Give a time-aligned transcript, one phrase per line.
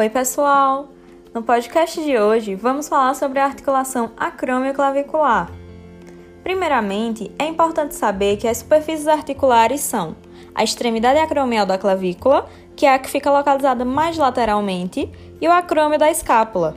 [0.00, 0.88] Oi, pessoal!
[1.34, 5.52] No podcast de hoje, vamos falar sobre a articulação acromioclavicular.
[6.42, 10.16] Primeiramente, é importante saber que as superfícies articulares são
[10.54, 15.52] a extremidade acromial da clavícula, que é a que fica localizada mais lateralmente, e o
[15.52, 16.74] acrômio da escápula.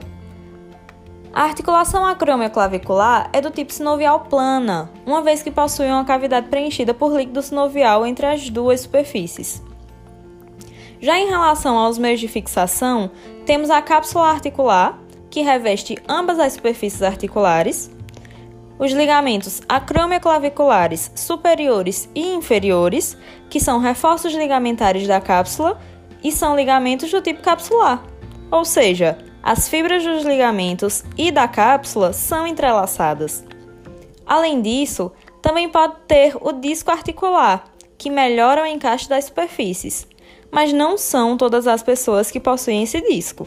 [1.32, 6.92] A articulação acromioclavicular é do tipo sinovial plana, uma vez que possui uma cavidade preenchida
[6.92, 9.62] por líquido sinovial entre as duas superfícies.
[11.04, 13.10] Já em relação aos meios de fixação,
[13.44, 17.90] temos a cápsula articular, que reveste ambas as superfícies articulares,
[18.78, 23.18] os ligamentos acromioclaviculares superiores e inferiores,
[23.50, 25.78] que são reforços ligamentares da cápsula
[26.22, 28.02] e são ligamentos do tipo capsular,
[28.50, 33.44] ou seja, as fibras dos ligamentos e da cápsula são entrelaçadas.
[34.24, 35.12] Além disso,
[35.42, 37.62] também pode ter o disco articular,
[37.98, 40.08] que melhora o encaixe das superfícies
[40.54, 43.44] mas não são todas as pessoas que possuem esse disco.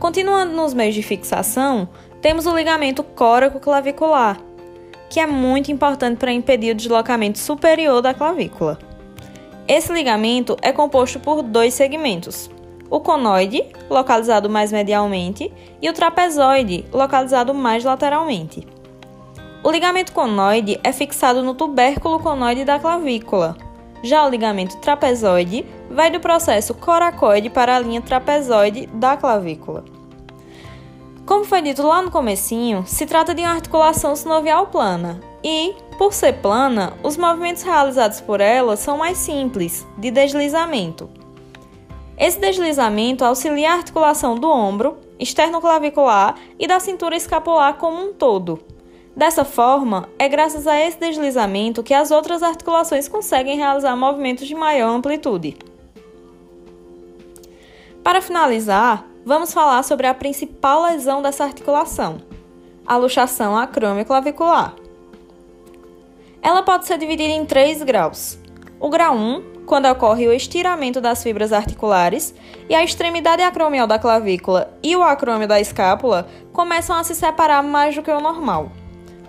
[0.00, 1.88] Continuando nos meios de fixação,
[2.20, 4.36] temos o ligamento córaco-clavicular,
[5.08, 8.80] que é muito importante para impedir o deslocamento superior da clavícula.
[9.68, 12.50] Esse ligamento é composto por dois segmentos:
[12.90, 18.66] o conoide, localizado mais medialmente, e o trapezoide, localizado mais lateralmente.
[19.62, 23.65] O ligamento conoide é fixado no tubérculo conoide da clavícula,
[24.02, 29.84] já o ligamento trapezoide vai do processo coracoide para a linha trapezoide da clavícula.
[31.26, 36.12] Como foi dito lá no comecinho, se trata de uma articulação sinovial plana e, por
[36.12, 41.10] ser plana, os movimentos realizados por ela são mais simples, de deslizamento.
[42.16, 48.60] Esse deslizamento auxilia a articulação do ombro, externo-clavicular e da cintura escapular como um todo.
[49.16, 54.54] Dessa forma, é graças a esse deslizamento que as outras articulações conseguem realizar movimentos de
[54.54, 55.56] maior amplitude.
[58.04, 62.18] Para finalizar, vamos falar sobre a principal lesão dessa articulação,
[62.86, 64.74] a luxação acromioclavicular.
[66.42, 68.38] Ela pode ser dividida em três graus.
[68.78, 72.34] O grau 1, quando ocorre o estiramento das fibras articulares
[72.68, 77.62] e a extremidade acromial da clavícula e o acrômio da escápula começam a se separar
[77.62, 78.70] mais do que o normal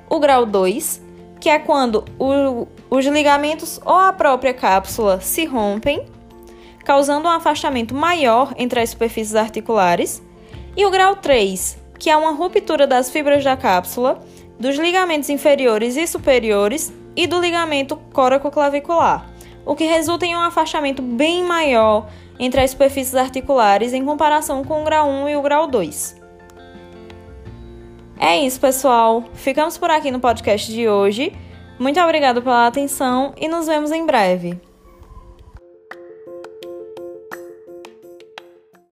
[0.10, 1.02] o grau 2,
[1.40, 6.06] que é quando o, os ligamentos ou a própria cápsula se rompem,
[6.84, 10.22] causando um afastamento maior entre as superfícies articulares,
[10.76, 14.20] e o grau 3, que é uma ruptura das fibras da cápsula,
[14.60, 19.30] dos ligamentos inferiores e superiores e do ligamento coraco-clavicular,
[19.66, 22.08] o que resulta em um afastamento bem maior
[22.40, 26.27] entre as superfícies articulares em comparação com o grau 1 e o grau 2.
[28.28, 29.24] É isso, pessoal.
[29.36, 31.32] Ficamos por aqui no podcast de hoje.
[31.80, 34.60] Muito obrigada pela atenção e nos vemos em breve.